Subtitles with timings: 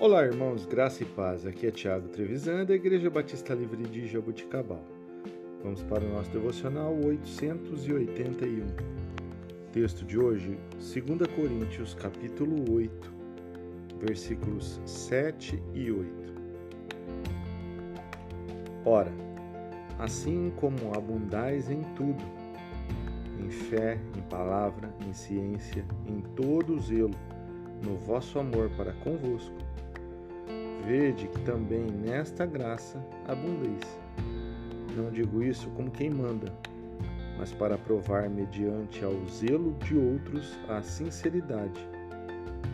[0.00, 1.44] Olá, irmãos, graça e paz.
[1.44, 4.80] Aqui é Tiago Trevisan, da Igreja Batista Livre de Jabuticabal.
[5.60, 8.64] Vamos para o nosso devocional 881.
[9.72, 10.94] Texto de hoje, 2
[11.34, 13.12] Coríntios, capítulo 8,
[13.98, 16.32] versículos 7 e 8.
[18.84, 19.10] Ora,
[19.98, 22.22] assim como abundais em tudo,
[23.44, 27.10] em fé, em palavra, em ciência, em todo zelo,
[27.84, 29.56] no vosso amor para convosco,
[30.88, 34.00] vede que também nesta graça abundeis.
[34.96, 36.50] Não digo isso como quem manda,
[37.36, 41.86] mas para provar mediante ao zelo de outros a sinceridade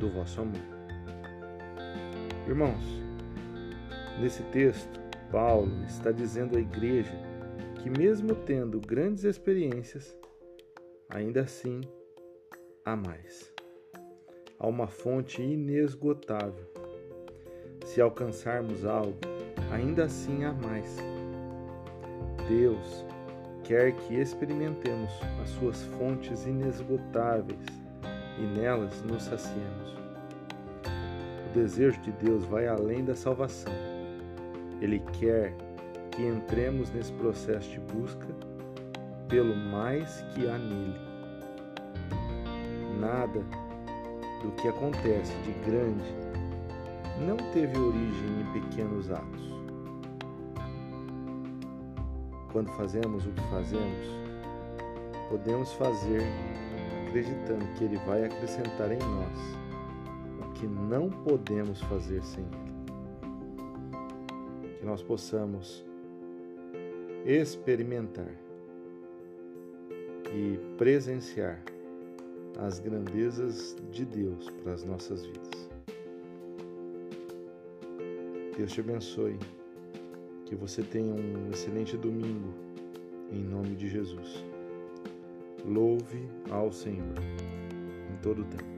[0.00, 0.78] do vosso amor.
[2.46, 3.02] Irmãos,
[4.18, 4.98] nesse texto,
[5.30, 7.12] Paulo está dizendo à igreja
[7.82, 10.16] que, mesmo tendo grandes experiências,
[11.10, 11.82] ainda assim
[12.86, 13.52] há mais.
[14.58, 16.77] Há uma fonte inesgotável.
[17.88, 19.16] Se alcançarmos algo,
[19.72, 20.98] ainda assim há mais.
[22.46, 23.06] Deus
[23.64, 25.10] quer que experimentemos
[25.42, 27.64] as suas fontes inesgotáveis
[28.38, 29.96] e nelas nos saciemos.
[31.48, 33.72] O desejo de Deus vai além da salvação.
[34.82, 35.54] Ele quer
[36.10, 38.28] que entremos nesse processo de busca
[39.28, 41.00] pelo mais que há nele.
[43.00, 43.40] Nada
[44.42, 46.37] do que acontece de grande
[47.26, 49.48] não teve origem em pequenos atos.
[52.52, 54.06] Quando fazemos o que fazemos,
[55.28, 56.22] podemos fazer
[57.08, 62.68] acreditando que Ele vai acrescentar em nós o que não podemos fazer sem Ele.
[64.78, 65.84] Que nós possamos
[67.24, 68.30] experimentar
[70.32, 71.60] e presenciar
[72.58, 75.67] as grandezas de Deus para as nossas vidas.
[78.58, 79.38] Deus te abençoe,
[80.44, 82.52] que você tenha um excelente domingo,
[83.30, 84.44] em nome de Jesus.
[85.64, 87.14] Louve ao Senhor
[88.12, 88.77] em todo o tempo.